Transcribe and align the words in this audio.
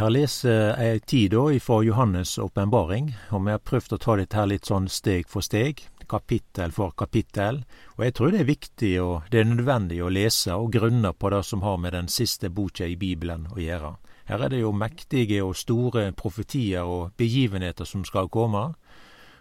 har 0.00 0.10
lest 0.10 0.44
ei 0.44 1.00
tid 1.00 1.32
da 1.34 1.42
ifra 1.52 1.82
Johannes' 1.84 2.38
åpenbaring, 2.40 3.10
og 3.30 3.44
vi 3.44 3.52
har 3.52 3.60
prøvd 3.60 3.94
å 3.96 3.98
ta 4.00 4.14
dette 4.16 4.38
her 4.38 4.48
litt 4.48 4.68
sånn 4.68 4.88
steg 4.88 5.28
for 5.28 5.44
steg, 5.44 5.82
kapittel 6.10 6.72
for 6.74 6.94
kapittel, 6.96 7.60
og 7.98 8.04
jeg 8.06 8.14
tror 8.16 8.32
det 8.32 8.40
er 8.40 8.48
viktig 8.48 8.92
og 9.02 9.28
det 9.30 9.42
er 9.42 9.50
nødvendig 9.50 10.00
å 10.02 10.10
lese 10.10 10.56
og 10.56 10.72
grunne 10.74 11.12
på 11.12 11.30
det 11.34 11.42
som 11.46 11.62
har 11.66 11.76
med 11.82 11.94
den 11.94 12.08
siste 12.08 12.50
boka 12.50 12.88
i 12.88 12.96
Bibelen 12.96 13.46
å 13.52 13.60
gjøre. 13.60 13.92
Her 14.30 14.46
er 14.46 14.54
det 14.54 14.62
jo 14.62 14.72
mektige 14.72 15.42
og 15.44 15.56
store 15.58 16.10
profetier 16.16 16.86
og 16.86 17.16
begivenheter 17.18 17.84
som 17.84 18.04
skal 18.06 18.30
komme. 18.30 18.70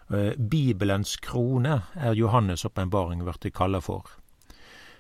Bibelens 0.09 1.16
krone 1.21 1.83
er 1.95 2.17
Johannes' 2.17 2.66
åpenbaring 2.66 3.21
blitt 3.23 3.53
kalla 3.53 3.81
for. 3.85 4.18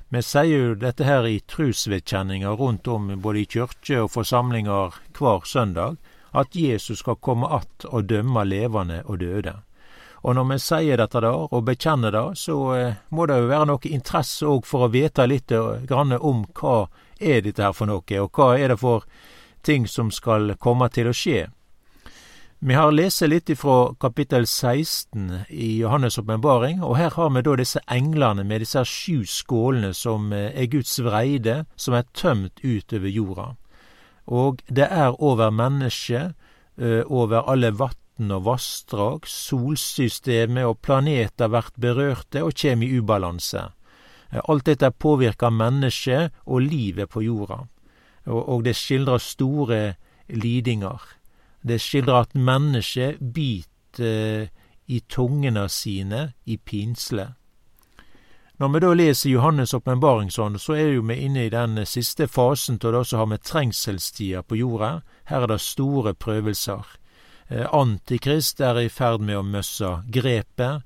Vi 0.09 0.21
sier 0.25 0.57
jo 0.57 0.75
dette 0.75 1.05
her 1.05 1.27
i 1.27 1.39
trosvedkjenninga 1.39 2.49
rundt 2.57 2.87
om 2.87 3.11
både 3.21 3.43
i 3.43 3.45
kyrkje 3.45 3.99
og 4.07 4.11
forsamlinger 4.15 4.95
hver 5.13 5.45
søndag, 5.45 5.99
at 6.33 6.55
Jesus 6.55 6.99
skal 6.99 7.15
komme 7.15 7.47
att 7.47 7.85
og 7.85 8.03
dømme 8.03 8.43
levende 8.43 9.03
og 9.05 9.19
døde. 9.19 9.53
Og 10.21 10.35
når 10.35 10.43
vi 10.43 10.57
sier 10.59 10.97
dette 10.97 11.21
der, 11.21 11.53
og 11.53 11.63
bekjenner 11.63 12.11
det, 12.11 12.37
så 12.37 12.55
eh, 12.75 12.97
må 13.09 13.25
det 13.25 13.37
jo 13.37 13.51
være 13.51 13.69
noe 13.69 13.91
interesse 13.93 14.49
òg 14.49 14.65
for 14.65 14.87
å 14.87 14.91
vite 14.91 15.27
litt 15.29 15.51
eh, 15.51 15.85
grann 15.85 16.17
om 16.17 16.41
hva 16.57 16.89
er 17.19 17.45
dette 17.45 17.63
her 17.63 17.77
for 17.77 17.85
noe, 17.85 18.19
og 18.19 18.33
hva 18.33 18.57
er 18.57 18.73
det 18.73 18.79
for 18.81 19.05
ting 19.61 19.87
som 19.87 20.11
skal 20.11 20.55
komme 20.57 20.89
til 20.89 21.07
å 21.07 21.15
skje. 21.15 21.47
Vi 22.61 22.73
har 22.73 22.91
lest 22.91 23.21
litt 23.21 23.47
ifra 23.49 23.93
kapittel 23.95 24.43
16 24.47 25.45
i 25.47 25.77
Johannes' 25.79 26.19
åpenbaring, 26.19 26.81
og 26.83 26.97
her 26.99 27.13
har 27.15 27.29
vi 27.31 27.43
da 27.47 27.53
disse 27.55 27.79
englene 27.87 28.43
med 28.43 28.59
disse 28.59 28.81
sju 28.83 29.21
skålene 29.23 29.93
som 29.95 30.33
eh, 30.35 30.49
er 30.51 30.67
Guds 30.67 30.97
vreide, 30.99 31.61
som 31.79 31.95
er 31.95 32.09
tømt 32.11 32.59
utover 32.59 33.13
jorda. 33.15 33.45
Og 34.27 34.59
det 34.67 34.89
er 34.91 35.15
over 35.23 35.53
mennesket, 35.55 36.35
eh, 36.75 36.99
over 37.07 37.47
alle 37.47 37.71
vatn 37.79 38.33
og 38.35 38.43
vassdrag, 38.49 39.23
solsystemet 39.23 40.67
og 40.67 40.81
planeter 40.83 41.47
blir 41.47 41.71
berørte 41.79 42.43
og 42.43 42.59
kjem 42.59 42.83
i 42.83 42.91
ubalanse. 42.99 43.69
Eh, 44.33 44.41
alt 44.43 44.67
dette 44.67 44.91
påvirker 44.91 45.55
mennesket 45.55 46.35
og 46.43 46.67
livet 46.67 47.07
på 47.07 47.23
jorda, 47.23 47.61
og 48.27 48.67
det 48.67 48.75
skildrer 48.75 49.23
store 49.23 49.81
lidinger. 50.27 50.99
Det 51.61 51.79
skildrer 51.81 52.23
at 52.23 52.35
mennesket 52.35 53.19
biter 53.19 54.49
i 54.89 54.99
tungene 55.09 55.67
sine 55.69 56.31
i 56.45 56.57
pinsle. 56.57 57.33
Når 58.59 58.71
vi 58.73 58.79
da 58.83 58.93
leser 58.93 59.29
Johannes' 59.29 59.75
åpenbaringsånd, 59.75 60.59
så 60.59 60.73
er 60.75 60.89
jo 60.93 61.03
vi 61.07 61.15
inne 61.23 61.45
i 61.45 61.51
den 61.53 61.79
siste 61.87 62.27
fasen 62.27 62.79
av 62.83 62.91
det 62.91 63.03
som 63.07 63.21
har 63.21 63.29
med 63.31 63.43
trengselstida 63.43 64.41
på 64.43 64.57
jorda. 64.59 64.89
Her 65.31 65.45
er 65.45 65.53
det 65.53 65.61
store 65.63 66.13
prøvelser. 66.13 66.83
Antikrist 67.71 68.59
er 68.61 68.81
i 68.81 68.89
ferd 68.91 69.23
med 69.23 69.39
å 69.39 69.45
møsse 69.47 69.93
grepet, 70.11 70.83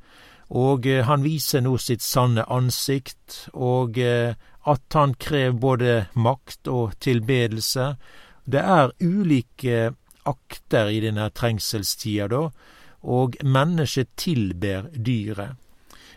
og 0.53 0.85
han 0.85 1.25
viser 1.25 1.63
nå 1.65 1.77
sitt 1.81 2.05
sanne 2.05 2.45
ansikt, 2.45 3.47
og 3.53 3.97
at 3.97 4.93
han 4.93 5.17
krever 5.17 5.58
både 5.58 5.97
makt 6.13 6.69
og 6.69 6.93
tilbedelse. 7.02 7.95
Det 8.45 8.61
er 8.61 8.93
ulike 9.02 9.95
akter 10.29 10.89
i 10.89 11.02
denne 11.03 11.29
trengselstida, 11.35 12.27
da, 12.31 12.47
og 13.03 13.35
mennesket 13.43 14.13
tilber 14.16 14.88
dyret. 14.93 15.59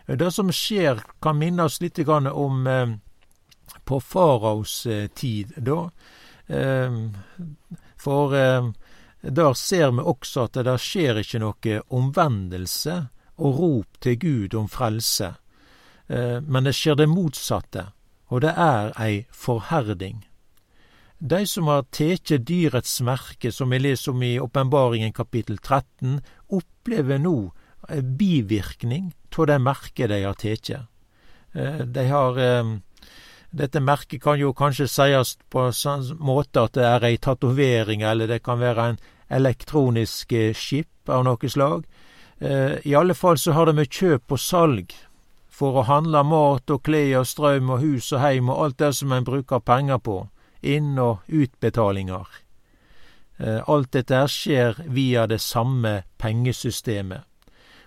Det 0.06 0.30
som 0.30 0.52
skjer, 0.54 1.02
kan 1.22 1.38
minne 1.38 1.66
oss 1.66 1.80
litt 1.82 1.98
om 2.06 2.66
eh, 2.70 2.94
på 3.84 4.00
faraos 4.00 4.86
eh, 4.86 5.06
tid, 5.06 5.52
da. 5.56 5.90
Eh, 6.46 6.92
for 7.96 8.36
eh, 8.36 8.70
der 9.20 9.54
ser 9.54 9.90
vi 9.90 10.02
også 10.02 10.46
at 10.46 10.58
det 10.66 10.76
skjer 10.82 11.20
ikke 11.22 11.42
noe 11.42 11.80
omvendelse 11.90 12.96
og 13.36 13.58
rop 13.60 14.00
til 14.00 14.18
Gud 14.18 14.54
om 14.54 14.68
frelse, 14.70 15.34
men 16.08 16.64
det 16.64 16.72
skjer 16.78 16.94
det 16.94 17.08
motsatte, 17.10 17.82
og 18.30 18.44
det 18.44 18.52
er 18.54 18.92
ei 19.02 19.24
forherding. 19.34 20.22
De 21.18 21.46
som 21.46 21.68
har 21.72 21.86
teke 21.96 22.36
dyrets 22.44 22.98
merke, 23.00 23.52
som 23.52 23.70
vi 23.72 23.78
leser 23.80 24.12
om 24.12 24.22
i 24.22 24.36
Åpenbaringen 24.40 25.14
kapittel 25.16 25.56
13, 25.58 26.20
opplever 26.52 27.18
nå 27.18 27.52
bivirkning 27.88 29.14
av 29.38 29.46
det 29.46 29.58
merket 29.58 30.10
de 30.12 30.20
har 30.24 30.36
teke. 30.36 30.82
Eh, 31.54 31.80
de 31.86 32.04
har 32.08 32.38
eh, 32.38 32.76
Dette 33.56 33.80
merket 33.80 34.20
kan 34.20 34.36
jo 34.36 34.50
kanskje 34.52 34.88
sies 34.90 35.36
på 35.48 35.70
sånn 35.72 36.02
måte 36.20 36.66
at 36.66 36.74
det 36.76 36.84
er 36.84 37.04
ei 37.08 37.16
tatovering, 37.16 38.02
eller 38.02 38.28
det 38.28 38.42
kan 38.44 38.58
være 38.60 38.88
en 38.90 38.98
elektronisk 39.32 40.34
skip 40.52 41.08
av 41.08 41.24
noe 41.24 41.48
slag. 41.48 41.86
Eh, 42.40 42.76
I 42.84 42.94
alle 42.94 43.14
fall 43.14 43.38
så 43.38 43.54
har 43.56 43.70
det 43.70 43.78
med 43.78 43.88
kjøp 43.88 44.36
og 44.36 44.42
salg 44.42 44.92
for 45.48 45.78
å 45.80 45.86
handle 45.88 46.20
mat 46.26 46.68
og 46.68 46.82
klær 46.84 47.22
og 47.22 47.30
strøm 47.30 47.70
og 47.70 47.80
hus 47.80 48.12
og 48.12 48.20
heim 48.20 48.50
og 48.52 48.64
alt 48.64 48.78
det 48.82 48.92
som 48.98 49.14
en 49.16 49.24
bruker 49.24 49.64
penger 49.64 50.02
på 50.04 50.26
inn- 50.62 50.98
og 50.98 51.22
utbetalinger. 51.28 52.26
Alt 53.66 53.92
dette 53.92 54.22
skjer 54.32 54.78
via 54.88 55.26
det 55.26 55.40
samme 55.44 56.02
pengesystemet. 56.18 57.24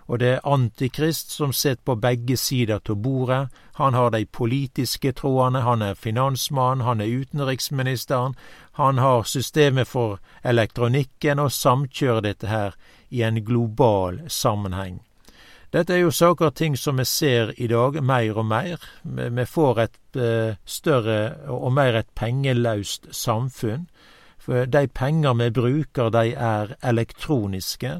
Og 0.09 0.19
det 0.19 0.30
er 0.30 0.46
Antikrist 0.47 1.31
som 1.31 1.52
sitter 1.53 1.84
på 1.85 1.96
begge 2.02 2.38
sider 2.38 2.80
av 2.81 2.96
bordet. 2.97 3.50
Han 3.78 3.94
har 3.94 4.09
de 4.09 4.25
politiske 4.25 5.12
trådene, 5.13 5.62
han 5.62 5.81
er 5.81 5.94
finansmann, 5.94 6.81
han 6.81 7.02
er 7.02 7.13
utenriksministeren, 7.22 8.34
han 8.72 8.97
har 8.97 9.24
systemet 9.24 9.88
for 9.88 10.18
elektronikken 10.44 11.40
og 11.40 11.51
samkjører 11.53 12.25
dette 12.25 12.50
her 12.50 12.74
i 13.09 13.22
en 13.22 13.38
global 13.46 14.24
sammenheng. 14.28 15.00
Dette 15.69 15.94
er 15.94 16.00
jo 16.02 16.09
saker 16.09 16.50
og 16.50 16.56
ting 16.57 16.74
som 16.78 16.97
vi 16.97 17.06
ser 17.06 17.52
i 17.62 17.68
dag 17.69 18.00
mer 18.02 18.38
og 18.41 18.46
mer. 18.50 18.85
Vi 19.06 19.44
får 19.46 19.81
et 19.84 20.00
uh, 20.18 20.56
større 20.66 21.35
og 21.46 21.74
mer 21.78 22.00
et 22.00 22.09
pengelaust 22.18 23.06
samfunn. 23.13 23.85
For 24.41 24.66
de 24.66 24.88
penger 24.88 25.38
vi 25.38 25.50
bruker, 25.53 26.09
de 26.09 26.34
er 26.34 26.74
elektroniske. 26.81 28.00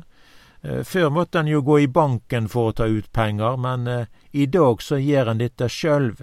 Uh, 0.66 0.82
før 0.82 1.14
måtte 1.14 1.44
en 1.44 1.52
jo 1.52 1.62
gå 1.62 1.78
i 1.84 1.92
banken 1.94 2.50
for 2.50 2.72
å 2.72 2.78
ta 2.80 2.90
ut 2.90 3.12
penger, 3.14 3.62
men 3.62 3.86
uh, 3.86 4.10
i 4.34 4.50
dag 4.50 4.82
så 4.82 4.98
gjør 4.98 5.30
en 5.36 5.46
dette 5.46 5.70
sjøl. 5.70 6.16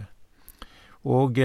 Og 1.06 1.38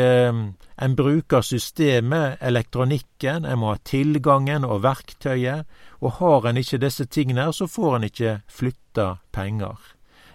en 0.81 0.95
bruker 0.95 1.41
systemet, 1.41 2.37
elektronikken, 2.41 3.45
en 3.45 3.59
må 3.61 3.73
ha 3.75 3.79
tilgangen 3.85 4.63
og 4.65 4.81
verktøyet, 4.81 5.67
og 6.01 6.15
har 6.17 6.47
en 6.49 6.57
ikke 6.57 6.79
disse 6.81 7.05
tingene 7.05 7.51
så 7.53 7.67
får 7.69 7.97
en 7.97 8.07
ikke 8.07 8.31
flytta 8.49 9.05
penger. 9.31 9.77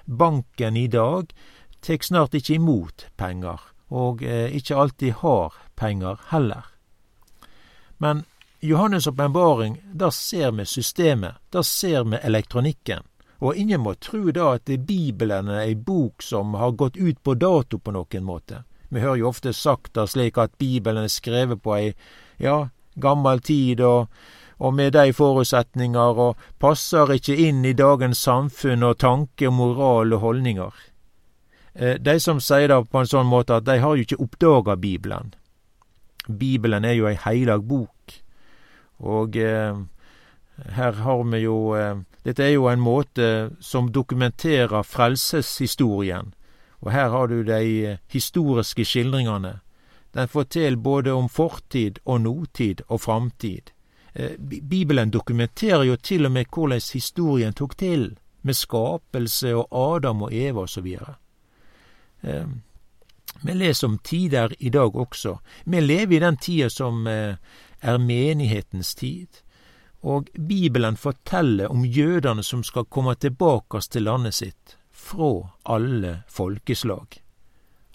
Banken 0.06 0.78
i 0.78 0.86
dag 0.86 1.32
tek 1.82 2.06
snart 2.06 2.38
ikke 2.38 2.60
imot 2.60 3.08
penger, 3.18 3.58
og 3.90 4.22
eh, 4.22 4.54
ikke 4.54 4.78
alltid 4.78 5.18
har 5.24 5.58
penger 5.74 6.22
heller. 6.30 6.70
Men 7.98 8.22
Johannes' 8.62 9.10
åpenbaring, 9.10 9.80
der 9.92 10.10
ser 10.10 10.50
vi 10.50 10.64
systemet, 10.64 11.42
der 11.50 11.62
ser 11.62 12.04
vi 12.04 12.22
elektronikken. 12.22 13.02
Og 13.38 13.56
ingen 13.56 13.82
må 13.82 13.94
tru 13.94 14.30
da 14.30 14.54
at 14.54 14.70
Bibelen 14.86 15.50
er 15.50 15.66
ei 15.66 15.74
bok 15.74 16.22
som 16.22 16.54
har 16.54 16.78
gått 16.78 16.96
ut 16.96 17.18
på 17.22 17.34
dato 17.34 17.78
på 17.78 17.92
noen 17.92 18.24
måte. 18.24 18.62
Vi 18.88 19.02
hører 19.02 19.20
jo 19.20 19.28
ofte 19.28 19.52
sagt 19.52 19.94
det 19.94 20.08
slik 20.12 20.38
at 20.38 20.54
Bibelen 20.58 21.04
er 21.04 21.12
skrevet 21.12 21.62
på 21.62 21.74
ei, 21.76 21.94
ja, 22.38 22.68
gammel 23.00 23.40
tid, 23.40 23.80
og 23.80 24.08
og 24.58 24.74
med 24.74 24.92
de 24.92 25.12
forutsetninger, 25.12 26.18
og 26.18 26.36
passer 26.60 27.10
ikke 27.12 27.36
inn 27.48 27.64
i 27.68 27.74
dagens 27.76 28.22
samfunn 28.24 28.86
og 28.88 28.98
tanke, 29.02 29.50
moral 29.52 30.14
og 30.16 30.22
holdninger. 30.22 30.70
Eh, 31.74 31.98
de 32.00 32.16
som 32.20 32.40
sier 32.40 32.70
det 32.72 32.78
på 32.90 33.02
en 33.02 33.10
sånn 33.10 33.28
måte 33.28 33.58
at 33.58 33.66
de 33.68 33.76
har 33.82 33.96
jo 33.96 34.06
ikke 34.06 34.22
oppdaga 34.24 34.78
Bibelen. 34.80 35.34
Bibelen 36.26 36.84
er 36.84 36.96
jo 36.96 37.10
ei 37.10 37.18
heilag 37.20 37.66
bok, 37.68 38.16
og 39.04 39.36
eh, 39.36 39.76
her 40.78 41.02
har 41.04 41.24
vi 41.32 41.44
jo 41.44 41.58
eh, 41.76 41.96
Dette 42.26 42.42
er 42.42 42.56
jo 42.56 42.64
en 42.66 42.80
måte 42.82 43.26
som 43.62 43.92
dokumenterer 43.94 44.82
frelseshistorien, 44.82 46.32
og 46.80 46.92
her 46.92 47.08
har 47.08 47.26
du 47.26 47.42
de 47.42 47.86
eh, 47.86 47.98
historiske 48.12 48.84
skildringene. 48.84 49.58
Den 50.14 50.28
forteller 50.28 50.76
både 50.76 51.12
om 51.12 51.28
fortid 51.28 51.98
og 52.04 52.20
nåtid 52.20 52.82
og 52.88 53.00
framtid. 53.00 53.72
Eh, 54.14 54.36
Bibelen 54.38 55.10
dokumenterer 55.10 55.84
jo 55.84 55.96
til 55.96 56.26
og 56.26 56.32
med 56.32 56.46
hvordan 56.52 56.80
historien 56.92 57.54
tok 57.54 57.76
til, 57.76 58.18
med 58.42 58.54
skapelse 58.54 59.54
og 59.54 59.66
Adam 59.72 60.22
og 60.22 60.34
Eva 60.34 60.60
osv. 60.60 60.86
Eh, 62.22 62.46
vi 63.42 63.52
leser 63.52 63.88
om 63.88 63.98
tider 63.98 64.52
i 64.58 64.70
dag 64.70 64.96
også. 64.96 65.38
Vi 65.64 65.80
lever 65.80 66.16
i 66.16 66.20
den 66.20 66.36
tida 66.36 66.68
som 66.68 67.06
er 67.06 67.98
menighetens 67.98 68.94
tid. 68.94 69.26
Og 70.02 70.28
Bibelen 70.48 70.96
forteller 70.96 71.68
om 71.68 71.84
jødene 71.84 72.42
som 72.42 72.62
skal 72.64 72.84
komme 72.84 73.14
tilbake 73.14 73.80
til 73.80 74.02
landet 74.02 74.34
sitt, 74.34 74.75
fra 75.06 75.30
alle 75.64 76.22
folkeslag. 76.28 77.22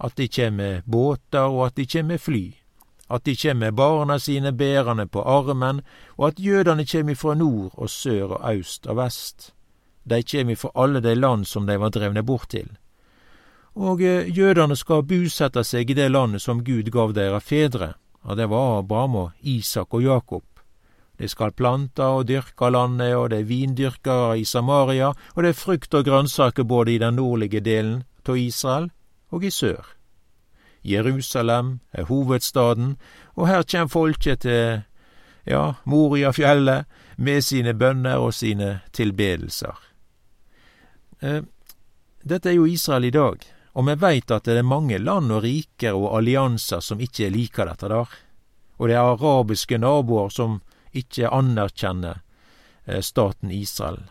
At 0.01 0.15
de 0.17 0.27
kjem 0.27 0.57
med 0.57 0.87
båter, 0.89 1.45
og 1.45 1.67
at 1.67 1.75
de 1.77 1.85
kjem 1.85 2.13
med 2.13 2.19
fly. 2.19 2.45
at 3.11 3.25
de 3.25 3.35
kjem 3.35 3.57
med 3.57 3.75
barna 3.75 4.15
sine 4.19 4.53
bærende 4.55 5.07
på 5.07 5.21
armen, 5.21 5.81
og 6.17 6.27
at 6.27 6.39
jødene 6.39 6.85
kjem 6.85 7.09
ifra 7.09 7.33
nord 7.35 7.73
og 7.75 7.89
sør 7.89 8.37
og 8.37 8.45
aust 8.53 8.87
og 8.87 8.97
vest. 9.01 9.53
De 10.09 10.23
kjem 10.23 10.49
ifra 10.49 10.71
alle 10.75 11.01
de 11.03 11.15
land 11.15 11.45
som 11.45 11.67
de 11.67 11.75
var 11.79 11.91
drevne 11.91 12.23
bort 12.23 12.49
til. 12.49 12.69
Og 13.75 14.01
jødane 14.01 14.31
jødene 14.35 14.75
skal 14.75 15.03
busette 15.03 15.63
seg 15.63 15.91
i 15.91 15.93
det 15.93 16.11
landet 16.11 16.41
som 16.41 16.63
Gud 16.63 16.89
gav 16.91 17.13
deres 17.13 17.43
fedre, 17.43 17.93
og 18.23 18.37
det 18.37 18.49
var 18.49 18.79
Abraham 18.79 19.15
og 19.15 19.31
Isak 19.41 19.93
og 19.93 20.03
Jakob. 20.03 20.50
De 21.21 21.27
skal 21.29 21.51
plante 21.53 22.01
og 22.01 22.25
dyrke 22.25 22.71
landet, 22.73 23.13
og 23.13 23.29
det 23.29 23.43
er 23.43 23.49
vindyrkere 23.49 24.39
i 24.41 24.45
Samaria, 24.45 25.11
og 25.35 25.43
det 25.43 25.51
er 25.51 25.59
frukt 25.59 25.93
og 25.93 26.05
grønnsaker 26.07 26.65
både 26.65 26.95
i 26.95 27.01
den 27.01 27.19
nordlige 27.21 27.61
delen 27.61 27.99
av 28.25 28.37
Israel 28.41 28.87
og 29.29 29.45
i 29.45 29.51
sør. 29.53 29.85
Jerusalem 30.81 31.75
er 31.93 32.09
hovedstaden, 32.09 32.95
og 33.37 33.47
her 33.47 33.61
kjem 33.61 33.89
folket 33.89 34.41
til, 34.47 34.81
ja, 35.45 35.61
Moriafjellet 35.85 36.89
med 37.17 37.45
sine 37.45 37.75
bønner 37.77 38.17
og 38.17 38.33
sine 38.33 38.79
tilbedelser. 38.93 39.77
Eh, 41.21 41.41
dette 42.25 42.49
er 42.49 42.57
jo 42.57 42.65
Israel 42.65 43.05
i 43.05 43.13
dag, 43.13 43.45
og 43.77 43.87
vi 43.87 43.97
veit 44.01 44.33
at 44.33 44.49
det 44.49 44.57
er 44.57 44.65
mange 44.65 44.97
land 44.97 45.29
og 45.31 45.43
riker 45.45 45.93
og 45.93 46.17
allianser 46.17 46.81
som 46.81 46.99
ikke 46.99 47.29
liker 47.29 47.69
dette 47.69 47.93
der, 47.93 48.09
og 48.81 48.89
det 48.89 48.97
er 48.97 49.13
arabiske 49.13 49.77
naboer 49.77 50.33
som 50.33 50.63
ikke 50.93 51.29
anerkjenner 51.29 52.21
eh, 52.85 53.01
staten 53.01 53.51
Israel. 53.51 54.03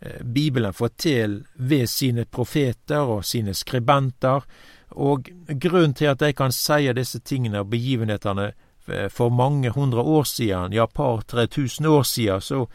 Eh, 0.00 0.22
Bibelen 0.24 0.72
forteller 0.72 1.44
ved 1.54 1.86
sine 1.86 2.24
profeter 2.24 2.98
og 2.98 3.24
sine 3.24 3.54
skribenter 3.54 4.44
og 4.90 5.30
grunnen 5.60 5.94
til 5.94 6.12
at 6.12 6.20
de 6.20 6.32
kan 6.32 6.52
si 6.52 6.92
disse 6.92 7.18
tingene 7.18 7.64
og 7.64 7.70
begivenhetene 7.70 8.52
eh, 8.88 9.08
for 9.10 9.28
mange 9.28 9.70
hundre 9.70 10.00
år 10.00 10.22
siden, 10.22 10.72
ja, 10.72 10.86
par-tre 10.86 11.46
tusen 11.46 11.86
år 11.86 12.02
siden, 12.02 12.40
så 12.40 12.66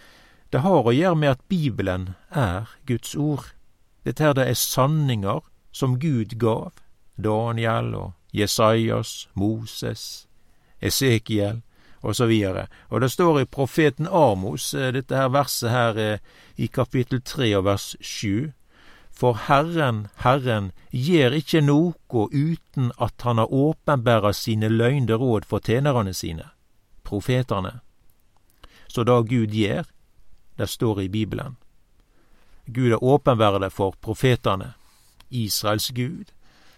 det 0.51 0.61
har 0.61 0.87
å 0.87 0.91
gjøre 0.91 1.15
med 1.15 1.29
at 1.29 1.45
Bibelen 1.47 2.09
er 2.29 2.69
Guds 2.87 3.15
ord. 3.15 3.53
Dette 4.05 4.23
her 4.23 4.33
det 4.33 4.47
er 4.49 4.57
sanninger 4.57 5.43
som 5.71 5.99
Gud 5.99 6.33
gav 6.39 6.71
Daniel 7.17 7.93
og 7.95 8.13
Jesajas, 8.33 9.29
Moses, 9.33 10.27
Esekiel 10.81 11.61
og. 12.01 12.67
Og 12.89 13.01
det 13.01 13.11
står 13.11 13.41
i 13.41 13.45
profeten 13.45 14.07
Amos, 14.07 14.73
eh, 14.73 14.93
dette 14.93 15.15
her 15.15 15.29
verset 15.29 15.69
her 15.69 15.97
eh, 15.97 16.19
i 16.57 16.67
kapittel 16.67 17.21
tre 17.21 17.55
og 17.57 17.65
vers 17.65 17.95
sju, 18.01 18.51
for 19.11 19.33
Herren, 19.33 20.07
Herren, 20.23 20.71
gjer 20.91 21.33
ikkje 21.35 21.61
noko 21.61 22.29
uten 22.31 22.91
at 22.97 23.21
Han 23.21 23.37
har 23.37 23.51
åpenbæra 23.51 24.31
sine 24.33 24.69
løgne 24.69 25.13
råd 25.13 25.45
for 25.45 25.59
tjenerne 25.59 26.13
sine, 26.13 26.49
profetane. 27.03 27.79
Så 28.87 29.03
da 29.03 29.21
Gud 29.21 29.51
gjer, 29.51 29.83
det 30.57 30.69
står 30.69 31.01
i 31.01 31.09
Bibelen. 31.09 31.57
Gud 32.65 32.91
har 32.91 33.03
åpenbæra 33.03 33.59
det 33.59 33.73
for 33.73 33.91
profetane. 34.01 34.73
Israels 35.29 35.91
Gud 35.91 36.31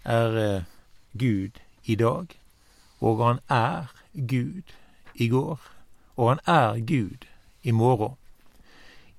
er 0.04 0.36
eh, 0.36 0.62
Gud 1.12 1.60
i 1.84 1.94
dag, 1.94 2.26
og 3.00 3.26
han 3.26 3.38
er 3.48 3.92
Gud 4.14 4.62
i 5.14 5.28
går, 5.28 5.60
og 6.16 6.28
han 6.28 6.40
er 6.46 6.80
Gud 6.86 7.26
i 7.62 7.70
morgen. 7.70 8.16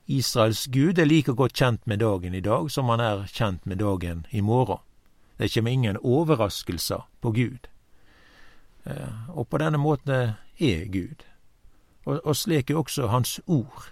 Israels 0.07 0.67
Gud 0.67 0.97
er 0.99 1.05
like 1.05 1.33
godt 1.33 1.53
kjent 1.53 1.87
med 1.87 1.99
dagen 2.03 2.33
i 2.33 2.43
dag 2.43 2.71
som 2.71 2.89
han 2.91 2.99
er 2.99 3.27
kjent 3.31 3.65
med 3.65 3.79
dagen 3.79 4.25
i 4.31 4.41
morgen. 4.41 4.81
Det 5.37 5.53
kommer 5.53 5.71
ingen 5.71 5.97
overraskelser 5.97 7.07
på 7.21 7.31
Gud. 7.31 7.67
Eh, 8.85 9.29
og 9.29 9.47
på 9.47 9.57
denne 9.57 9.77
måten 9.77 10.35
er 10.59 10.85
Gud. 10.91 11.23
Og, 12.05 12.19
og 12.25 12.35
slik 12.35 12.69
er 12.69 12.77
også 12.77 13.07
Hans 13.07 13.39
ord. 13.47 13.89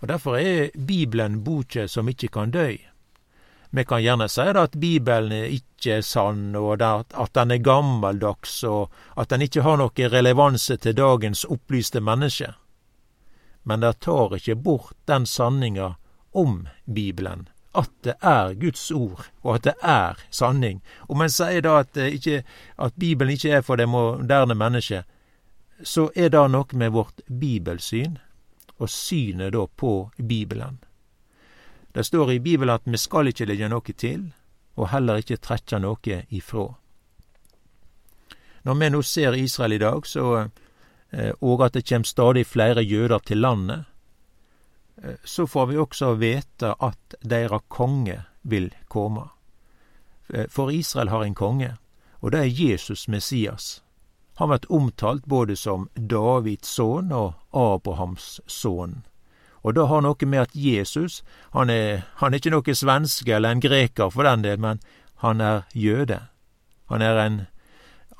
Og 0.00 0.08
Derfor 0.08 0.36
er 0.36 0.70
Bibelen 0.86 1.44
boka 1.44 1.86
som 1.86 2.08
ikke 2.08 2.28
kan 2.28 2.50
dø. 2.50 2.76
Vi 3.70 3.84
kan 3.84 4.02
gjerne 4.02 4.28
si 4.28 4.46
at 4.48 4.76
Bibelen 4.80 5.32
ikke 5.44 5.98
er 5.98 6.06
sann, 6.06 6.56
og 6.56 6.80
at 6.82 7.34
den 7.34 7.50
er 7.50 7.64
gammeldags, 7.64 8.62
og 8.64 8.88
at 9.16 9.30
den 9.30 9.44
ikke 9.44 9.62
har 9.62 9.76
noe 9.76 10.08
relevanse 10.08 10.76
til 10.76 10.96
dagens 10.96 11.44
opplyste 11.44 12.00
menneske. 12.00 12.54
men 13.68 13.80
det 13.80 14.00
tar 14.00 14.32
ikke 14.36 14.54
bort 14.54 14.96
den 15.04 15.26
sanninga 15.26 15.94
om 16.32 16.68
Bibelen, 16.84 17.48
at 17.74 17.90
det 18.00 18.14
er 18.20 18.54
Guds 18.54 18.90
ord, 18.90 19.26
og 19.42 19.54
at 19.54 19.66
det 19.66 19.74
er 19.82 20.16
sanning. 20.30 20.80
Om 21.08 21.20
en 21.20 21.32
sier 21.32 21.60
da 21.60 21.74
at, 21.82 21.96
ikke, 21.96 22.42
at 22.78 22.96
Bibelen 22.96 23.36
ikke 23.36 23.58
er 23.58 23.66
for 23.66 23.76
det 23.76 23.88
moderne 23.88 24.56
mennesket, 24.56 25.04
så 25.84 26.08
er 26.16 26.32
det 26.32 26.46
noe 26.50 26.80
med 26.80 26.94
vårt 26.96 27.20
bibelsyn, 27.28 28.16
og 28.78 28.88
synet 28.88 29.52
da 29.52 29.66
på 29.66 30.10
Bibelen. 30.16 30.80
Det 31.98 32.04
står 32.06 32.30
i 32.36 32.38
Bibelen 32.38 32.70
at 32.70 32.86
vi 32.86 32.98
skal 33.00 33.32
ikke 33.32 33.48
legge 33.50 33.66
noe 33.72 33.94
til, 33.98 34.28
og 34.78 34.92
heller 34.92 35.18
ikke 35.18 35.40
trekke 35.42 35.80
noe 35.82 36.22
ifra. 36.30 36.68
Når 38.62 38.78
vi 38.78 38.90
nå 38.94 39.02
ser 39.02 39.34
Israel 39.34 39.74
i 39.74 39.82
dag, 39.82 40.06
så 40.06 40.46
Eh, 41.10 41.32
og 41.40 41.62
at 41.64 41.72
det 41.72 41.86
kjem 41.88 42.04
stadig 42.04 42.46
flere 42.46 42.84
jøder 42.84 43.18
til 43.18 43.40
landet, 43.40 43.84
eh, 45.02 45.16
så 45.24 45.46
får 45.46 45.66
vi 45.66 45.78
også 45.78 46.14
vite 46.14 46.74
at 46.80 47.14
deira 47.24 47.60
konge 47.68 48.22
vil 48.42 48.74
komme. 48.88 49.28
Eh, 50.28 50.46
for 50.48 50.70
Israel 50.70 51.08
har 51.08 51.24
en 51.24 51.34
konge, 51.34 51.76
og 52.20 52.32
det 52.32 52.40
er 52.40 52.68
Jesus 52.68 53.08
Messias. 53.08 53.82
Han 54.34 54.48
blir 54.48 54.70
omtalt 54.70 55.24
både 55.26 55.56
som 55.56 55.88
Davids 55.94 56.68
sønn 56.68 57.12
og 57.12 57.34
Abrahams 57.52 58.40
sønn. 58.46 59.02
Og 59.62 59.74
det 59.74 59.88
har 59.88 60.02
noe 60.02 60.26
med 60.26 60.46
at 60.46 60.54
Jesus, 60.54 61.22
han 61.52 61.70
er, 61.70 62.06
han 62.22 62.32
er 62.32 62.38
ikke 62.38 62.54
noe 62.54 62.74
svenske 62.74 63.34
eller 63.34 63.50
en 63.56 63.62
greker 63.64 64.10
for 64.10 64.22
den 64.22 64.44
del, 64.44 64.60
men 64.60 64.80
han 65.24 65.40
er 65.40 65.64
jøde. 65.74 66.20
Han 66.88 67.02
er 67.02 67.18
en 67.18 67.40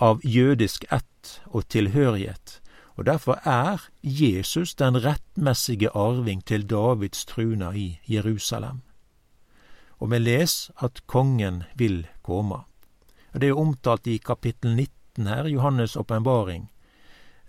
av 0.01 0.21
jødisk 0.25 0.85
ett 0.91 1.41
og 1.47 1.69
tilhørighet 1.69 2.59
og 2.99 3.07
derfor 3.07 3.39
er 3.47 3.79
Jesus 4.03 4.75
den 4.75 5.05
rettmessige 5.05 5.91
arving 5.95 6.45
til 6.47 6.71
Davids 6.71 7.25
truna 7.25 7.71
i 7.71 8.01
Jerusalem. 8.11 8.81
Og 9.99 10.11
vi 10.11 10.19
leser 10.19 10.75
at 10.83 11.07
kongen 11.07 11.63
vil 11.75 12.07
komme. 12.23 12.65
Og 13.33 13.41
Det 13.41 13.49
er 13.49 13.59
omtalt 13.59 14.07
i 14.07 14.17
kapittel 14.17 14.75
19 14.75 15.27
her, 15.27 15.45
Johannes' 15.45 15.99
åpenbaring. 15.99 16.71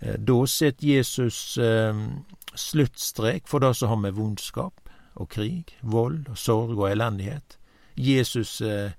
Eh, 0.00 0.18
da 0.18 0.46
sitter 0.46 0.96
Jesus 0.96 1.58
eh, 1.58 1.94
sluttstrek 2.60 3.48
for 3.48 3.62
det 3.64 3.74
som 3.78 3.92
har 3.92 4.00
med 4.04 4.16
vondskap 4.18 4.90
og 5.14 5.30
krig, 5.32 5.72
vold 5.82 6.28
og 6.30 6.38
sorg 6.38 6.76
og 6.78 6.90
elendighet. 6.90 7.56
Jesus 7.96 8.60
eh, 8.60 8.92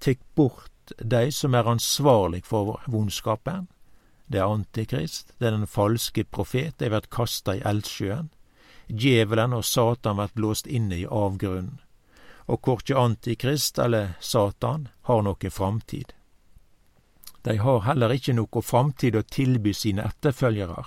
tek 0.00 0.20
bort 0.34 0.92
de 0.98 1.30
som 1.34 1.54
er 1.54 1.66
ansvarlig 1.66 2.44
for 2.46 2.78
vondskapen, 2.86 3.66
det 4.26 4.40
er 4.42 4.50
Antikrist, 4.50 5.32
det 5.38 5.46
er 5.46 5.54
den 5.54 5.70
falske 5.70 6.24
profet, 6.24 6.74
de 6.78 6.90
vert 6.90 7.10
kasta 7.10 7.54
i 7.54 7.62
eldsjøen. 7.62 8.30
Djevelen 8.86 9.54
og 9.54 9.64
Satan 9.64 10.18
vert 10.18 10.34
blåst 10.34 10.66
inne 10.66 10.98
i 10.98 11.06
avgrunnen. 11.06 11.78
Og 12.46 12.60
korkje 12.62 12.98
Antikrist 12.98 13.78
eller 13.82 14.14
Satan 14.20 14.88
har 15.06 15.22
noe 15.22 15.50
framtid. 15.50 16.12
De 17.46 17.56
har 17.62 17.84
heller 17.86 18.14
ikke 18.14 18.34
noe 18.34 18.62
framtid 18.62 19.14
å 19.18 19.22
tilby 19.22 19.74
sine 19.74 20.06
etterfølgere. 20.06 20.82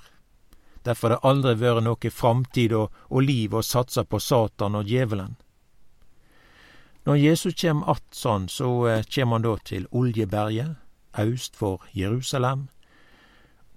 Derfor 0.90 1.10
har 1.10 1.20
det 1.20 1.30
aldri 1.30 1.52
vært 1.62 1.86
noe 1.86 2.10
framtid 2.10 2.74
og, 2.74 2.96
og 3.14 3.22
liv 3.22 3.54
å 3.54 3.62
satse 3.62 4.02
på 4.10 4.18
Satan 4.18 4.78
og 4.80 4.90
djevelen. 4.90 5.36
Når 7.06 7.16
Jesus 7.16 7.54
kjem 7.56 7.84
att 7.84 8.16
sånn, 8.16 8.48
så 8.50 8.88
eh, 8.88 9.04
kjem 9.06 9.32
han 9.32 9.46
da 9.46 9.54
til 9.64 9.86
Oljeberget, 9.92 10.82
aust 11.14 11.56
for 11.56 11.86
Jerusalem, 11.94 12.68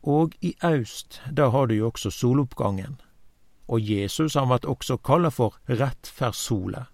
og 0.03 0.35
i 0.41 0.55
aust, 0.61 1.21
da 1.31 1.51
har 1.53 1.69
du 1.69 1.75
jo 1.75 1.91
også 1.93 2.11
soloppgangen. 2.11 2.97
Og 3.69 3.81
Jesus 3.81 4.35
han 4.35 4.49
vart 4.49 4.65
også 4.65 4.97
kalla 4.97 5.31
for 5.31 5.61
rettferdssola. 5.69 6.87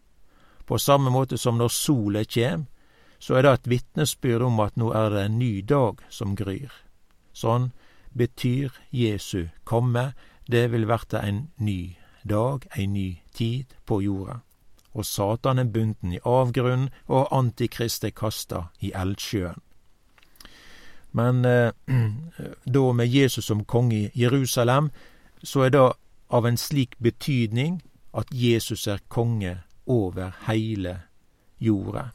På 0.66 0.78
samme 0.78 1.14
måte 1.14 1.38
som 1.38 1.62
når 1.62 1.72
sola 1.72 2.24
kjem, 2.26 2.66
så 3.18 3.38
er 3.38 3.46
det 3.46 3.52
et 3.52 3.70
vitnesbyrd 3.70 4.42
om 4.50 4.58
at 4.66 4.76
nå 4.76 4.90
er 4.92 5.14
det 5.14 5.24
en 5.24 5.38
ny 5.38 5.60
dag 5.62 6.02
som 6.10 6.34
gryr. 6.34 6.74
Sånn 7.32 7.70
betyr 8.18 8.74
Jesu 8.92 9.48
komme, 9.64 10.12
det 10.50 10.72
vil 10.72 10.88
verte 10.88 11.22
en 11.22 11.48
ny 11.56 11.96
dag, 12.28 12.66
ei 12.76 12.86
ny 12.86 13.22
tid 13.34 13.74
på 13.86 14.00
jorda. 14.02 14.40
Og 14.94 15.06
Satan 15.06 15.58
er 15.58 15.70
bunden 15.70 16.12
i 16.12 16.20
avgrunnen, 16.24 16.88
og 17.06 17.28
Antikrist 17.32 18.04
er 18.04 18.16
kasta 18.16 18.68
i 18.80 18.92
eldsjøen. 18.94 19.60
Men 21.12 21.44
eh, 21.44 21.72
da 22.74 22.92
med 22.92 23.08
Jesus 23.08 23.44
som 23.44 23.64
konge 23.64 23.96
i 23.96 24.10
Jerusalem, 24.14 24.90
så 25.42 25.66
er 25.66 25.70
det 25.70 25.84
av 26.28 26.46
en 26.46 26.56
slik 26.56 26.98
betydning 26.98 27.80
at 28.12 28.28
Jesus 28.32 28.86
er 28.86 29.00
konge 29.08 29.58
over 29.86 30.34
heile 30.46 30.98
jorda. 31.58 32.10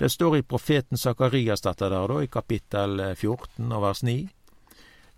Det 0.00 0.08
står 0.08 0.36
i 0.36 0.42
profeten 0.42 0.96
Sakarias 0.96 1.60
dette 1.60 1.88
der, 1.90 2.06
da, 2.08 2.20
i 2.22 2.30
kapittel 2.30 3.02
14 3.14 3.72
og 3.72 3.82
vers 3.82 4.02
9. 4.02 4.28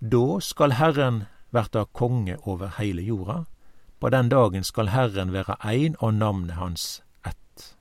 Da 0.05 0.41
skal 0.41 0.73
Herren 0.73 1.25
verta 1.51 1.85
konge 1.85 2.37
over 2.43 2.73
heile 2.79 3.03
jorda. 3.03 3.45
På 4.01 4.11
den 4.11 4.29
dagen 4.29 4.65
skal 4.65 4.89
Herren 4.91 5.31
være 5.33 5.55
ein 5.63 5.95
og 6.01 6.15
navnet 6.15 6.57
hans 6.59 7.03
ett. 7.23 7.77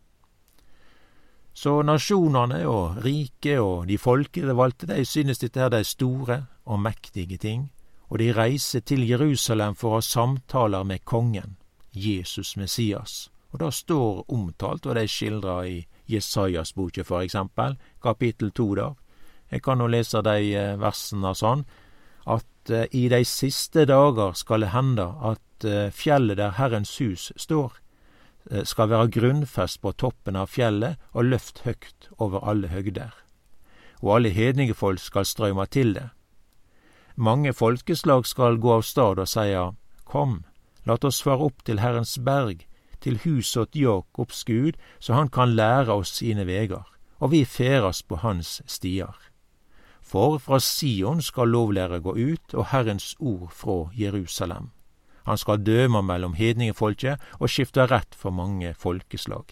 Så 1.54 1.82
nasjonene 1.82 2.62
og 2.70 3.02
riket 3.02 3.58
og 3.60 3.88
de 3.88 3.98
folkevalgte, 3.98 4.86
de 4.86 5.06
synes 5.06 5.42
dette 5.42 5.60
her 5.60 5.74
er 5.74 5.84
store 5.84 6.46
og 6.66 6.80
mektige 6.80 7.38
ting, 7.42 7.72
og 8.10 8.20
de 8.20 8.30
reiser 8.38 8.86
til 8.86 9.02
Jerusalem 9.10 9.74
for 9.74 9.90
å 9.90 9.98
ha 9.98 10.06
samtaler 10.06 10.86
med 10.86 11.02
kongen, 11.06 11.58
Jesus 11.92 12.54
Messias. 12.56 13.32
Og 13.50 13.66
det 13.66 13.74
står 13.74 14.26
omtalt, 14.30 14.86
og 14.86 14.96
det 14.96 15.10
er 15.10 15.16
skildra 15.18 15.62
i 15.66 15.88
Jesajas 16.06 16.74
boka, 16.74 17.02
for 17.02 17.26
eksempel, 17.26 17.80
kapittel 18.04 18.52
to 18.52 18.76
der. 18.76 18.94
Jeg 19.52 19.64
kan 19.66 19.82
nå 19.82 19.88
lese 19.90 20.22
de 20.22 20.54
eh, 20.54 20.78
versene 20.80 21.34
sånn, 21.36 21.66
at 22.26 22.70
eh, 22.70 22.88
i 22.92 23.08
de 23.10 23.24
siste 23.26 23.86
dager 23.86 24.34
skal 24.38 24.66
det 24.66 24.74
hende 24.76 25.08
at 25.22 25.66
eh, 25.66 25.92
fjellet 25.92 26.38
der 26.38 26.58
Herrens 26.58 26.98
hus 26.98 27.32
står, 27.36 27.78
skal 28.66 28.90
være 28.90 29.12
grunnfest 29.14 29.78
på 29.84 29.92
toppen 30.02 30.34
av 30.36 30.50
fjellet 30.50 30.98
og 31.14 31.28
løft 31.30 31.60
høgt 31.62 32.08
over 32.18 32.42
alle 32.50 32.72
høgder. 32.72 33.12
Og 34.02 34.16
alle 34.16 34.32
hedningefolk 34.34 34.98
skal 34.98 35.28
strømme 35.30 35.68
til 35.70 35.94
det. 35.94 36.08
Mange 37.16 37.54
folkeslag 37.54 38.26
skal 38.26 38.58
gå 38.58 38.74
av 38.74 38.82
stad 38.82 39.22
og 39.22 39.30
seia, 39.30 39.68
Kom, 40.10 40.42
lat 40.90 41.06
oss 41.08 41.22
fare 41.24 41.46
opp 41.48 41.62
til 41.64 41.80
Herrens 41.80 42.18
berg, 42.20 42.66
til 43.02 43.20
huset 43.24 43.62
åt 43.62 43.78
Jakobs 43.78 44.44
Gud, 44.44 44.78
så 45.00 45.14
han 45.14 45.30
kan 45.30 45.56
lære 45.56 45.94
oss 45.94 46.18
sine 46.18 46.46
vegar, 46.48 46.88
og 47.20 47.32
vi 47.32 47.46
ferast 47.46 48.08
på 48.08 48.20
hans 48.26 48.60
stiar. 48.66 49.31
For 50.12 50.38
fra 50.44 50.60
Sion 50.60 51.22
skal 51.24 51.48
lovlære 51.48 52.02
gå 52.04 52.12
ut, 52.12 52.54
og 52.54 52.66
Herrens 52.68 53.16
ord 53.20 53.52
fra 53.56 53.90
Jerusalem. 53.96 54.72
Han 55.26 55.38
skal 55.38 55.64
døme 55.66 56.02
mellom 56.02 56.34
hedningefolket 56.34 57.22
og 57.40 57.50
skifte 57.50 57.86
rett 57.88 58.16
for 58.16 58.36
mange 58.36 58.74
folkeslag. 58.74 59.46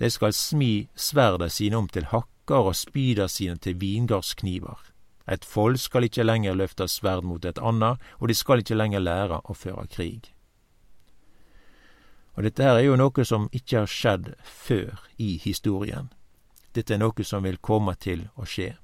De 0.00 0.10
skal 0.10 0.32
smi 0.32 0.88
sverda 0.96 1.48
sine 1.48 1.76
om 1.76 1.88
til 1.88 2.08
hakkar 2.08 2.70
og 2.72 2.76
spyda 2.76 3.28
sine 3.28 3.56
til 3.56 3.80
vingardskniver. 3.80 4.80
Et 5.28 5.44
folk 5.44 5.78
skal 5.78 6.08
ikke 6.08 6.24
lenger 6.24 6.56
løfte 6.56 6.88
sverd 6.88 7.24
mot 7.24 7.44
et 7.44 7.58
annet, 7.58 8.00
og 8.18 8.28
de 8.28 8.34
skal 8.34 8.64
ikke 8.64 8.78
lenger 8.80 9.04
lære 9.04 9.42
å 9.44 9.54
føre 9.54 9.86
krig. 9.86 10.32
Og 12.34 12.42
dette 12.48 12.64
her 12.64 12.78
er 12.78 12.88
jo 12.88 12.96
noe 12.96 13.24
som 13.24 13.50
ikke 13.52 13.82
har 13.82 13.90
skjedd 13.90 14.34
før 14.42 15.04
i 15.18 15.36
historien. 15.36 16.08
Dette 16.74 16.94
er 16.94 17.02
noe 17.04 17.24
som 17.24 17.44
vil 17.44 17.60
komme 17.60 17.94
til 18.00 18.30
å 18.40 18.48
skje. 18.48 18.78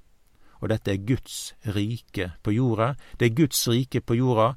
Og 0.61 0.69
dette 0.69 0.93
er 0.93 1.07
Guds 1.07 1.55
rike 1.75 2.31
på 2.43 2.53
jorda. 2.53 2.95
Det 3.19 3.31
er 3.31 3.37
Guds 3.37 3.69
rike 3.69 4.01
på 4.01 4.15
jorda. 4.15 4.55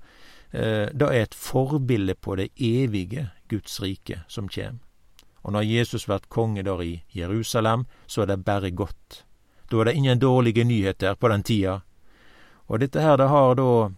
Eh, 0.51 0.87
det 0.93 1.07
er 1.07 1.21
et 1.21 1.35
forbilde 1.35 2.15
på 2.15 2.35
det 2.35 2.49
evige 2.55 3.29
Guds 3.49 3.81
rike 3.81 4.23
som 4.27 4.49
kjem. 4.49 4.79
Og 5.41 5.53
når 5.53 5.61
Jesus 5.61 6.05
blir 6.05 6.25
konge 6.29 6.63
der 6.63 6.81
i 6.81 7.03
Jerusalem, 7.15 7.85
så 8.07 8.21
er 8.21 8.25
det 8.25 8.45
bare 8.45 8.71
godt. 8.71 9.23
Da 9.71 9.77
er 9.77 9.83
det 9.83 9.95
ingen 9.95 10.19
dårlige 10.19 10.63
nyheter 10.63 11.15
på 11.15 11.27
den 11.27 11.43
tida. 11.43 11.79
Og 12.67 12.79
dette 12.79 13.01
her, 13.01 13.17
det 13.17 13.29
har 13.29 13.55
da 13.55 13.89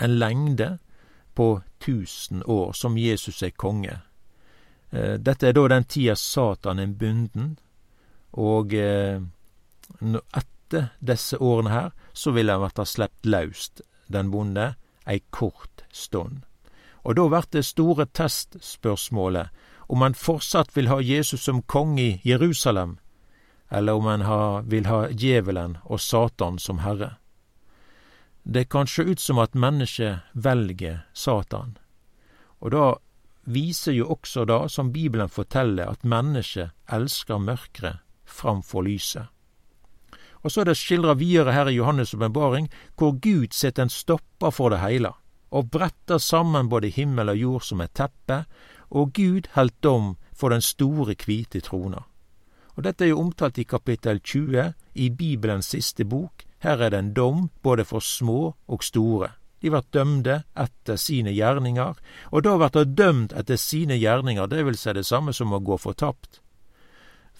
en 0.00 0.18
lengde 0.18 0.78
på 1.34 1.62
tusen 1.80 2.42
år 2.46 2.72
som 2.72 2.98
Jesus 2.98 3.42
er 3.42 3.50
konge. 3.50 3.98
Eh, 4.90 5.18
dette 5.18 5.48
er 5.48 5.52
da 5.52 5.68
den 5.68 5.84
tida 5.84 6.14
Satan 6.16 6.78
er 6.78 6.86
bunden, 6.86 7.58
og 8.32 8.74
eh, 8.74 9.20
etter 10.72 10.88
disse 11.00 11.36
årene 11.38 11.70
her, 11.70 11.90
så 12.12 12.32
vil 12.32 12.50
han 12.50 12.62
verta 12.62 12.84
slept 12.84 13.26
laust, 13.26 13.82
den 14.08 14.30
bonde, 14.30 14.74
ei 15.06 15.20
kort 15.30 15.84
stund. 15.92 16.44
Og 17.04 17.16
da 17.16 17.26
vert 17.28 17.52
det 17.52 17.64
store 17.66 18.06
testspørsmålet 18.06 19.50
om 19.88 20.02
han 20.02 20.14
fortsatt 20.14 20.76
vil 20.76 20.88
ha 20.88 21.00
Jesus 21.00 21.42
som 21.44 21.62
konge 21.62 22.02
i 22.02 22.20
Jerusalem, 22.24 22.98
eller 23.68 23.92
om 23.92 24.06
han 24.06 24.24
vil 24.68 24.86
ha 24.86 25.08
djevelen 25.10 25.78
og 25.84 26.00
Satan 26.00 26.58
som 26.58 26.78
herre. 26.78 27.16
Det 28.42 28.68
kan 28.70 28.86
sjå 28.86 29.02
ut 29.12 29.20
som 29.20 29.38
at 29.38 29.54
mennesket 29.54 30.22
velger 30.32 31.04
Satan. 31.12 31.76
Og 32.60 32.70
da 32.72 32.86
viser 33.44 33.92
jo 33.92 34.08
også 34.14 34.44
da, 34.46 34.68
som 34.68 34.92
Bibelen 34.92 35.28
forteller, 35.28 35.90
at 35.90 36.04
mennesket 36.04 36.70
elsker 36.88 37.38
mørket 37.38 38.02
framfor 38.24 38.86
lyset. 38.86 39.26
Og 40.42 40.50
så 40.50 40.62
er 40.62 40.70
det 40.70 40.76
skildra 40.76 41.14
videre 41.14 41.52
her 41.54 41.70
i 41.70 41.78
Johannes' 41.78 42.14
åpenbaring 42.16 42.68
hvor 42.98 43.14
Gud 43.22 43.54
setter 43.54 43.86
en 43.86 43.92
stopper 43.92 44.50
for 44.50 44.74
det 44.74 44.80
heile, 44.82 45.12
og 45.50 45.70
bretter 45.70 46.18
sammen 46.18 46.68
både 46.68 46.90
himmel 46.90 47.28
og 47.28 47.38
jord 47.38 47.66
som 47.66 47.80
et 47.80 47.94
teppe, 47.94 48.44
og 48.90 49.12
Gud 49.14 49.48
helt 49.54 49.82
dom 49.82 50.16
for 50.34 50.48
den 50.48 50.62
store, 50.62 51.14
hvite 51.14 51.60
trona. 51.60 52.02
Og 52.76 52.84
dette 52.84 53.04
er 53.04 53.12
jo 53.12 53.20
omtalt 53.20 53.58
i 53.58 53.68
kapittel 53.68 54.20
20 54.20 54.72
i 54.94 55.10
Bibelens 55.10 55.70
siste 55.74 56.04
bok, 56.04 56.44
her 56.62 56.80
er 56.80 56.90
det 56.90 56.98
en 56.98 57.14
dom 57.14 57.48
både 57.62 57.84
for 57.84 58.00
små 58.00 58.54
og 58.68 58.84
store. 58.84 59.32
De 59.62 59.70
blir 59.70 59.84
dømde 59.94 60.42
etter 60.58 60.96
sine 60.98 61.32
gjerninger, 61.34 61.98
og 62.30 62.44
da 62.44 62.54
blir 62.58 62.72
det 62.74 62.96
dømt 62.98 63.34
etter 63.38 63.58
sine 63.60 63.98
gjerninger, 63.98 64.46
det 64.46 64.64
vil 64.66 64.78
si 64.78 64.94
det 64.94 65.06
samme 65.06 65.34
som 65.34 65.52
å 65.52 65.62
gå 65.62 65.78
fortapt. 65.78 66.40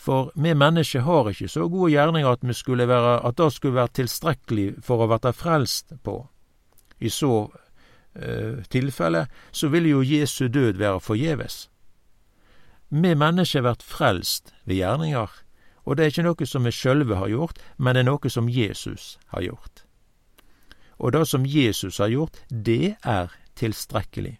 For 0.02 0.32
vi 0.34 0.54
mennesker 0.54 1.04
har 1.06 1.28
ikke 1.30 1.48
så 1.48 1.68
gode 1.70 1.92
gjerninger 1.92 2.32
at, 2.34 2.56
skulle 2.56 2.88
være, 2.90 3.20
at 3.26 3.36
det 3.38 3.52
skulle 3.52 3.78
være 3.78 3.94
tilstrekkelig 4.00 4.82
for 4.82 5.04
å 5.04 5.06
verte 5.12 5.30
frelst 5.30 5.94
på. 6.02 6.16
I 6.98 7.10
så 7.10 7.52
eh, 8.14 8.64
tilfelle 8.66 9.28
så 9.52 9.70
ville 9.70 9.92
jo 9.92 10.02
Jesu 10.02 10.48
død 10.48 10.80
være 10.82 11.00
forgjeves. 11.00 11.68
Vi 12.90 13.14
mennesker 13.14 13.62
blir 13.62 13.86
frelst 13.86 14.50
ved 14.66 14.82
gjerninger, 14.82 15.30
og 15.86 15.96
det 15.96 16.04
er 16.04 16.12
ikke 16.12 16.26
noe 16.26 16.50
som 16.50 16.66
vi 16.66 16.74
sjølve 16.74 17.22
har 17.22 17.30
gjort, 17.30 17.62
men 17.78 17.94
det 17.94 18.02
er 18.02 18.10
noe 18.10 18.34
som 18.34 18.50
Jesus 18.50 19.16
har 19.30 19.46
gjort. 19.46 19.86
Og 20.98 21.14
det 21.14 21.24
som 21.30 21.46
Jesus 21.46 22.02
har 22.02 22.10
gjort, 22.10 22.42
det 22.50 22.96
er 23.06 23.30
tilstrekkelig. 23.54 24.36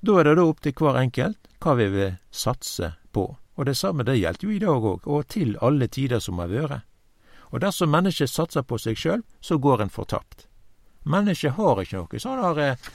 Da 0.00 0.20
er 0.20 0.28
det 0.28 0.36
da 0.40 0.48
opp 0.48 0.64
til 0.64 0.72
hver 0.76 1.04
enkelt 1.04 1.52
hva 1.60 1.76
vi 1.76 1.92
vil 1.92 2.20
satse 2.32 2.94
på. 3.12 3.28
Og 3.54 3.66
det 3.68 3.76
samme 3.78 4.04
det 4.06 4.18
gjelder 4.18 4.46
jo 4.46 4.50
i 4.50 4.58
dag 4.62 4.88
òg, 4.90 5.06
og 5.06 5.28
til 5.30 5.54
alle 5.62 5.88
tider 5.88 6.20
som 6.20 6.40
har 6.42 6.50
vært. 6.50 6.82
Og 7.54 7.60
dersom 7.62 7.92
mennesket 7.94 8.30
satser 8.30 8.64
på 8.66 8.78
seg 8.82 8.98
sjøl, 8.98 9.22
så 9.40 9.58
går 9.62 9.84
en 9.84 9.92
fortapt. 9.94 10.48
Mennesket 11.04 11.54
har 11.58 11.82
ikke 11.82 12.00
noe 12.00 12.20
sånn 12.20 12.60
eh, 12.64 12.88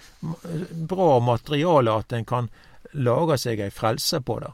bra 0.89 1.19
materiale 1.21 1.93
at 2.01 2.15
en 2.17 2.25
kan 2.25 2.49
lage 2.97 3.37
seg 3.37 3.61
ei 3.61 3.69
frelse 3.71 4.19
på 4.25 4.39
det. 4.43 4.51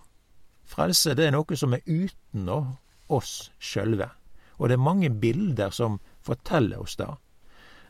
Frelse 0.68 1.16
det 1.16 1.30
er 1.30 1.36
noe 1.38 1.58
som 1.58 1.74
er 1.74 1.86
utenom 1.88 2.76
oss 3.08 3.50
sjølve. 3.60 4.10
Og 4.60 4.70
det 4.70 4.78
er 4.78 4.84
mange 4.84 5.10
bilder 5.10 5.72
som 5.74 6.00
forteller 6.26 6.84
oss 6.84 6.98
det. 7.00 7.10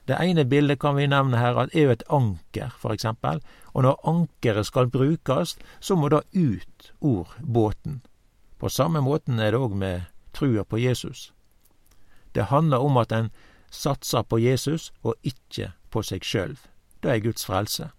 Det 0.08 0.18
ene 0.22 0.46
bildet 0.46 0.80
kan 0.80 0.96
vi 0.96 1.08
nevne 1.08 1.38
her, 1.38 1.58
at 1.58 1.74
er 1.74 1.88
jo 1.88 1.94
et 1.96 2.04
anker, 2.14 2.76
eksempel. 2.92 3.42
Og 3.74 3.84
når 3.84 4.02
ankeret 4.08 4.66
skal 4.66 4.90
brukes, 4.90 5.58
så 5.80 5.96
må 5.96 6.10
det 6.10 6.22
ut 6.34 6.92
ord 7.02 7.34
båten. 7.42 8.02
På 8.60 8.70
samme 8.70 9.02
måten 9.02 9.40
er 9.40 9.52
det 9.52 9.60
òg 9.60 9.74
med 9.76 10.06
trua 10.34 10.64
på 10.64 10.78
Jesus. 10.78 11.34
Det 12.36 12.52
handler 12.52 12.78
om 12.78 12.98
at 12.98 13.12
en 13.12 13.32
satser 13.70 14.22
på 14.22 14.38
Jesus 14.40 14.92
og 15.04 15.16
ikke 15.24 15.72
på 15.90 16.04
seg 16.04 16.24
sjølv. 16.24 16.58
Det 17.04 17.12
er 17.12 17.24
Guds 17.24 17.46
frelse. 17.46 17.90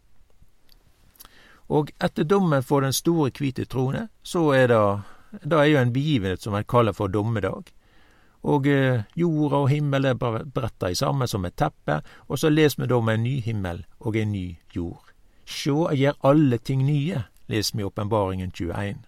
Og 1.69 1.91
etter 2.03 2.25
dommen 2.25 2.63
for 2.63 2.81
den 2.81 2.93
store 2.93 3.31
hvite 3.35 3.65
trone, 3.65 4.09
så 4.23 4.51
er 4.55 4.67
det 4.71 4.83
det 5.43 5.59
er 5.59 5.65
jo 5.65 5.79
en 5.79 5.93
begivenhet 5.93 6.43
som 6.43 6.55
en 6.55 6.65
kaller 6.65 6.93
for 6.93 7.09
dommedag. 7.09 7.73
Og 8.47 8.67
eh, 8.71 9.03
jorda 9.19 9.65
og 9.65 9.71
himmel 9.73 10.07
er 10.07 10.15
bretta 10.19 10.93
sammen 10.95 11.29
som 11.29 11.45
et 11.49 11.57
teppe, 11.59 11.99
og 12.29 12.39
så 12.39 12.51
leser 12.53 12.85
vi 12.85 12.91
da 12.93 13.01
om 13.01 13.11
en 13.11 13.25
ny 13.25 13.41
himmel 13.43 13.83
og 13.99 14.17
en 14.17 14.33
ny 14.33 14.47
jord. 14.75 15.11
Sjå, 15.47 15.91
jeg 15.91 16.05
gjør 16.05 16.31
alle 16.31 16.59
ting 16.59 16.85
nye, 16.87 17.25
leser 17.51 17.77
vi 17.77 17.83
i 17.83 17.89
Åpenbaringen 17.89 18.53
21. 18.55 19.03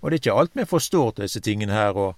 Og 0.00 0.10
det 0.10 0.16
er 0.16 0.22
ikke 0.22 0.36
alt 0.42 0.58
vi 0.58 0.66
forstår 0.66 1.14
til 1.14 1.28
disse 1.28 1.42
tingene 1.46 1.76
her, 1.76 1.94
og, 1.94 2.14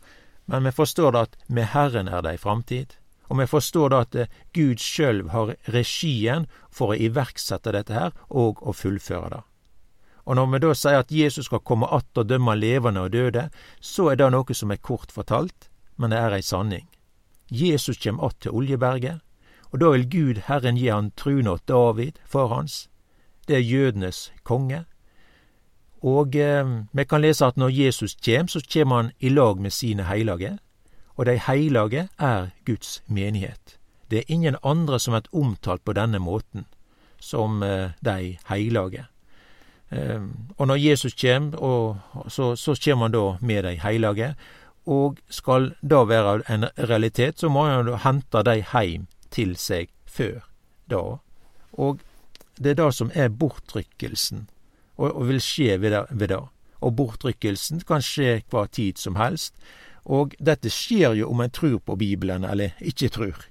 men 0.47 0.65
vi 0.65 0.73
forstår 0.73 1.13
det 1.13 1.23
at 1.29 1.39
med 1.49 1.73
Herren 1.75 2.09
er 2.09 2.25
det 2.25 2.37
ei 2.37 2.41
framtid. 2.41 2.97
Og 3.29 3.39
vi 3.41 3.47
forstår 3.49 3.89
det 3.93 4.01
at 4.07 4.21
eh, 4.21 4.37
Gud 4.57 4.81
sjøl 4.81 5.27
har 5.33 5.55
regien 5.73 6.47
for 6.71 6.93
å 6.93 7.01
iverksette 7.01 7.73
dette 7.77 7.97
her, 7.97 8.17
og 8.29 8.61
å 8.65 8.73
fullføre 8.77 9.35
det. 9.37 9.43
Og 10.25 10.39
når 10.39 10.53
vi 10.53 10.63
da 10.63 10.73
sier 10.79 11.03
at 11.03 11.13
Jesus 11.13 11.49
skal 11.49 11.65
komme 11.67 11.87
att 11.87 12.19
og 12.19 12.29
dømme 12.29 12.55
levende 12.55 13.01
og 13.01 13.13
døde, 13.13 13.51
så 13.81 14.11
er 14.13 14.17
det 14.17 14.31
noe 14.31 14.55
som 14.55 14.71
er 14.71 14.77
kort 14.77 15.13
fortalt, 15.13 15.72
men 15.97 16.11
det 16.11 16.19
er 16.19 16.37
ei 16.37 16.43
sanning. 16.43 16.89
Jesus 17.51 17.99
kjem 17.99 18.21
att 18.21 18.41
til 18.41 18.51
Oljeberget, 18.51 19.21
og 19.73 19.81
da 19.81 19.91
vil 19.91 20.11
Gud 20.11 20.39
Herren 20.47 20.77
gi 20.77 20.89
han 20.89 21.11
truna 21.17 21.51
åt 21.51 21.67
David, 21.67 22.19
far 22.25 22.49
hans. 22.49 22.89
Det 23.49 23.57
er 23.57 23.61
jødenes 23.61 24.33
konge. 24.43 24.85
Og 26.03 26.37
eh, 26.37 26.67
vi 26.93 27.05
kan 27.05 27.21
lese 27.21 27.47
at 27.47 27.57
når 27.57 27.69
Jesus 27.69 28.15
kjem, 28.15 28.49
så 28.49 28.61
kjem 28.61 28.91
han 28.91 29.11
i 29.21 29.29
lag 29.29 29.61
med 29.61 29.71
sine 29.71 30.05
heilage. 30.05 30.59
Og 31.17 31.27
dei 31.27 31.39
heilage 31.39 32.09
er 32.19 32.51
Guds 32.67 33.03
menighet. 33.07 33.79
Det 34.11 34.19
er 34.19 34.33
ingen 34.33 34.57
andre 34.63 34.99
som 35.01 35.15
er 35.15 35.29
omtalt 35.33 35.85
på 35.85 35.93
denne 35.93 36.19
måten 36.19 36.67
som 37.21 37.63
eh, 37.63 37.95
dei 38.05 38.39
heilage. 38.49 39.07
Eh, 39.91 40.21
og 40.59 40.67
når 40.67 40.77
Jesus 40.77 41.15
kjem, 41.15 41.53
og, 41.55 41.97
så, 42.29 42.57
så 42.57 42.75
kjem 42.75 43.07
han 43.07 43.15
da 43.15 43.37
med 43.41 43.65
dei 43.65 43.77
heilage. 43.81 44.35
Og 44.87 45.21
skal 45.31 45.73
da 45.83 46.03
være 46.05 46.43
en 46.51 46.67
realitet, 46.77 47.39
så 47.39 47.49
må 47.49 47.67
han 47.69 47.93
hente 48.03 48.43
de 48.43 48.63
heim 48.73 49.07
til 49.31 49.55
seg 49.57 49.93
før 50.07 50.43
da. 50.91 51.03
Og 51.73 52.03
det 52.59 52.75
er 52.75 52.81
det 52.83 52.91
som 52.95 53.13
er 53.15 53.31
bortrykkelsen 53.31 54.49
og, 54.97 55.09
og 55.11 55.29
vil 55.29 55.41
skje 55.43 55.79
ved 55.81 56.29
det. 56.29 56.43
Og 56.83 56.97
bortrykkelsen 56.99 57.85
kan 57.87 58.03
skje 58.03 58.43
hva 58.51 58.67
tid 58.67 58.99
som 58.99 59.17
helst. 59.17 59.55
Og 60.05 60.35
dette 60.43 60.71
skjer 60.71 61.15
jo 61.21 61.31
om 61.31 61.41
en 61.41 61.51
tror 61.51 61.79
på 61.79 61.97
Bibelen 61.97 62.45
eller 62.45 62.75
ikke 62.83 63.09
tror. 63.15 63.47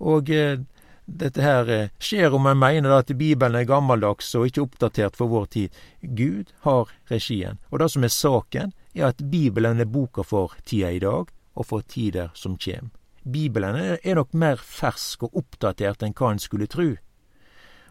Og 0.00 0.30
eh, 0.30 0.60
dette 1.06 1.42
her 1.42 1.70
eh, 1.72 1.88
skjer 1.98 2.36
om 2.36 2.46
en 2.46 2.60
mener 2.60 2.92
at 2.94 3.12
Bibelen 3.16 3.56
er 3.58 3.68
gammeldags 3.68 4.28
og 4.36 4.46
ikke 4.48 4.66
oppdatert 4.66 5.16
for 5.16 5.32
vår 5.32 5.48
tid. 5.56 5.80
Gud 6.02 6.52
har 6.66 6.92
regien. 7.10 7.58
Og 7.70 7.80
det 7.80 7.90
som 7.92 8.04
er 8.04 8.12
saken, 8.12 8.74
er 8.94 9.10
at 9.10 9.22
Bibelen 9.30 9.80
er 9.80 9.88
boka 9.88 10.22
for 10.26 10.56
tida 10.64 10.90
i 10.90 11.02
dag, 11.02 11.30
og 11.54 11.66
for 11.66 11.84
tider 11.86 12.30
som 12.34 12.56
kjem. 12.58 12.90
Bibelen 13.24 13.76
er 13.76 14.14
nok 14.16 14.32
mer 14.32 14.56
fersk 14.56 15.26
og 15.26 15.36
oppdatert 15.42 16.02
enn 16.02 16.16
hva 16.16 16.32
en 16.32 16.40
skulle 16.40 16.70
tru. 16.70 16.96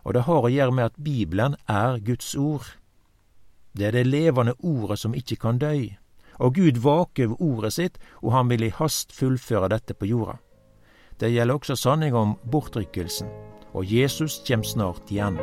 Og 0.03 0.15
det 0.15 0.25
har 0.25 0.45
å 0.45 0.51
gjøre 0.51 0.75
med 0.75 0.89
at 0.89 0.97
Bibelen 0.97 1.55
er 1.69 1.99
Guds 1.99 2.33
ord. 2.35 2.65
Det 3.77 3.89
er 3.89 3.99
det 3.99 4.07
levende 4.07 4.55
ordet 4.59 4.99
som 4.99 5.13
ikke 5.15 5.37
kan 5.43 5.61
dø. 5.61 5.75
Og 6.39 6.55
Gud 6.55 6.79
vaker 6.81 7.29
over 7.29 7.43
ordet 7.43 7.73
sitt, 7.75 7.99
og 8.23 8.33
han 8.33 8.49
vil 8.49 8.63
i 8.63 8.73
hast 8.79 9.13
fullføre 9.13 9.69
dette 9.69 9.93
på 9.93 10.09
jorda. 10.09 10.39
Det 11.19 11.33
gjelder 11.33 11.59
også 11.59 11.75
sanninga 11.75 12.15
om 12.15 12.37
bortrykkelsen, 12.47 13.27
og 13.75 13.85
Jesus 13.85 14.39
kjem 14.47 14.63
snart 14.63 15.11
igjen. 15.11 15.37